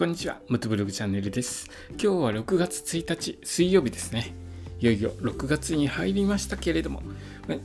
[0.00, 1.68] こんにちは、ムトブログチャンネルです。
[1.90, 4.34] 今日は6月1日、水曜日ですね。
[4.80, 7.02] いよいよ6月に入りましたけれども、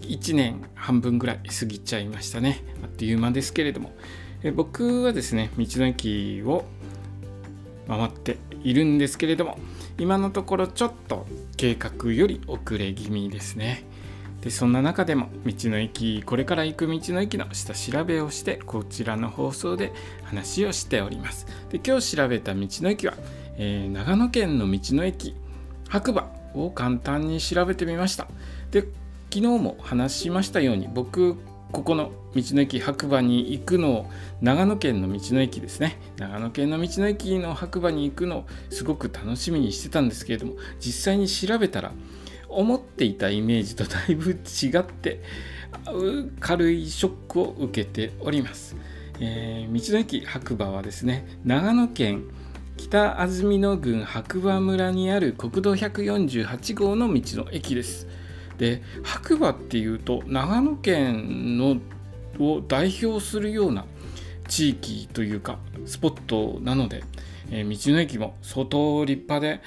[0.02, 2.62] 1年半分ぐらい過ぎちゃいましたね。
[2.84, 3.94] あっという間ですけれども、
[4.44, 6.66] え僕はですね、道の駅を
[7.88, 9.58] 回っているんですけれども、
[9.98, 11.26] 今のところちょっと
[11.56, 13.86] 計画より遅れ気味ですね。
[14.46, 19.92] でそんな中でも道の駅これから行く道の駅の下調べをしてこちらの放送で
[20.24, 21.48] 話をしております。
[21.72, 23.16] で今日調べた道の駅は、
[23.58, 25.34] えー、長野県の道の駅
[25.90, 28.28] 白馬を簡単に調べてみました。
[28.70, 28.82] で
[29.34, 31.38] 昨日も話しましたように僕
[31.72, 34.12] ここの道の駅白馬に行くのを
[34.44, 35.98] 長野県の道の駅ですね。
[36.18, 41.92] 長野県の道の駅の白馬に行くのをすごく楽しみにしてたんですけれども実際に調べたら
[42.56, 44.36] 思っていたイメージとだいぶ違
[44.80, 45.22] って
[46.40, 48.76] 軽いショックを受けております、
[49.20, 52.24] えー、道の駅白馬はですね長野県
[52.78, 58.08] 北安曇野郡白馬村にある国道148号の道の駅です。
[58.58, 61.78] で白馬っていうと長野県の
[62.40, 63.86] を代表するような
[64.48, 67.04] 地域というかスポットなので、
[67.50, 69.62] えー、道の駅も相当立派で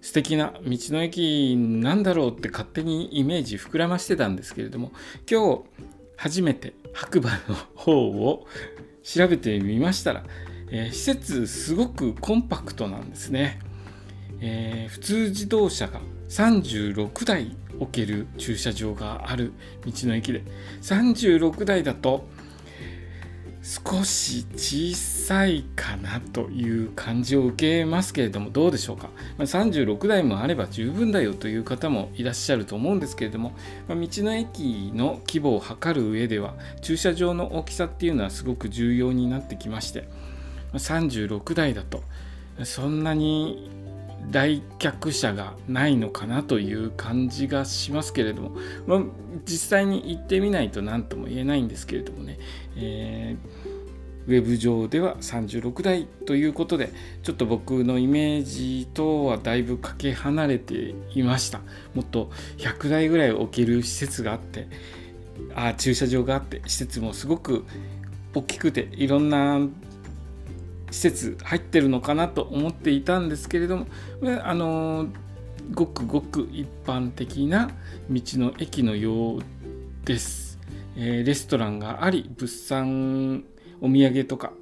[0.00, 4.92] 素敵な道の駅なんだろうって勝手にイメージ膨らましてたんですけれども
[5.30, 5.62] 今日
[6.16, 8.46] 初めて白馬の方を
[9.02, 10.24] 調べてみましたら、
[10.70, 13.58] えー、施設すごくコンパクトなんですね、
[14.40, 19.52] えー、普通自動車が36台置ける駐車場がある
[19.84, 20.44] 道の駅で
[20.82, 22.28] 36台だと
[23.62, 33.52] 少し小さいかなという感じを受けますけれどもどうでしょうか、36台もあれば十分だよという方もいらっしゃると思うんですけれども、
[33.88, 40.08] 道の駅の規模を測る上では駐車場の大きさっていうのはすごく重要になってきまして、
[40.72, 42.02] 36台だと
[42.64, 43.70] そんなに
[44.30, 49.02] 来客者がないのかなという感じがしますけれども、まあ、
[49.44, 52.38] 実際に行ってみないと何とも言えないんですけれどもね、
[52.76, 56.92] えー、ウェブ上では36台ということで
[57.22, 61.60] ちょっと僕のイメージとはだいぶかけ離れていました。
[61.94, 64.68] もっと100台ぐらい置ける施設があって
[65.54, 67.64] あ駐車場があって施設もすごく
[68.34, 69.60] 大きくていろんな
[70.90, 73.86] 施設入ってるのかなと思っていたんですけれども
[74.42, 75.08] あの
[75.72, 77.70] ごくごく一般的な
[78.10, 79.42] 道の駅のよう
[80.04, 80.58] です、
[80.96, 83.44] えー、レストランがあり物産
[83.80, 84.52] お土産とか、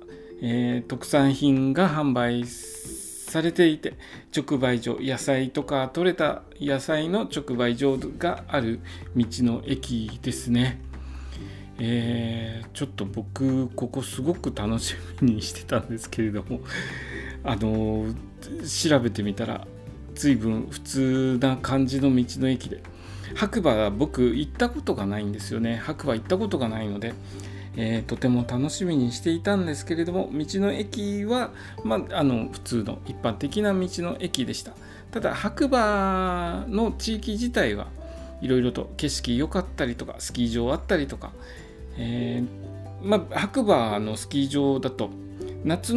[0.43, 3.95] えー、特産品が販売されていて
[4.37, 8.81] 直売所野菜とか取れた野菜の直売所がある
[9.17, 10.88] 道の駅ですね。
[11.81, 16.61] えー、ちょっと僕ここすごく楽しみにしてたんですけれども
[17.45, 18.07] あの
[18.67, 19.67] 調べてみたら
[20.15, 22.83] 随分普通な感じの道の駅で
[23.35, 25.77] 白馬は僕行ったことがないんですよね。
[25.77, 27.13] 白馬行ったことがないので、
[27.77, 31.53] えー、とても楽しみにしていたんですけれども道の駅は、
[31.85, 34.73] まあ、あの普通の一般的な道の駅でした。
[35.11, 37.87] ただ白馬の地域自体は
[38.41, 41.33] いろいろと景色良かったりとかスキー場あったりとか
[41.99, 45.11] えー、まあ、白馬のスキー場だと
[45.65, 45.95] 夏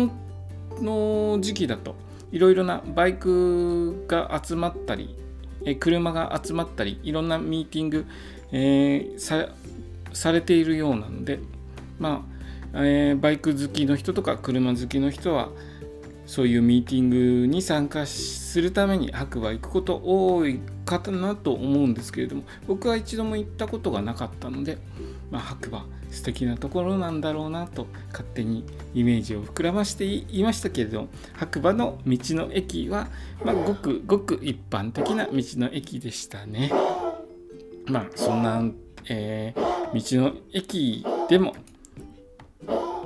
[0.82, 1.96] の時期だと
[2.32, 5.16] いろいろなバイクが集まったり
[5.66, 8.06] え車が集まったりいろんなミーティング、
[8.52, 9.50] えー、
[10.14, 11.40] されているようなので、
[12.00, 12.26] ま
[12.74, 15.50] あえー、バイク好きの人とか車好きの人は
[16.26, 17.10] そういうミーティン
[17.42, 24.78] グに参加するために白馬行くこと多いかなと思うんですけれども僕は一度も行ったことがなかったので、
[25.32, 33.08] まあ、白馬素敵なところなんだろうなと勝手にイメージを膨らましていましたけれど白馬の道の駅は、
[33.44, 36.72] まあ、ごくごく一般的な道の駅でしたね。
[37.86, 38.64] まあそんな、
[39.10, 41.56] えー、道の駅でも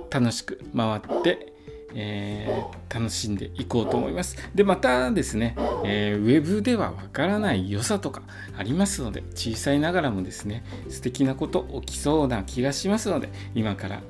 [0.09, 1.54] 楽しく回って
[1.95, 4.37] えー、楽しんでいこうと思います。
[4.53, 5.55] で、またですね、
[5.85, 8.21] えー、ウェブではわからない良さとか
[8.57, 14.01] ありますので、小さいながらもですね、素敵なこと起きそうな気がしますので、今から、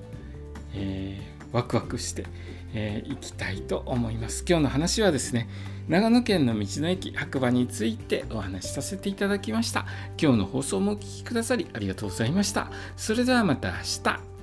[0.73, 2.25] えー、ワクワクして、
[2.73, 4.43] えー、いきたいと思います。
[4.47, 5.47] 今日の話はですね、
[5.87, 9.85] 長野県の道の駅白馬についてお話しさせていただきました。
[10.19, 12.71] 今日の放送もお聴きくださりありがとうございました。
[12.97, 14.34] それではまた明日。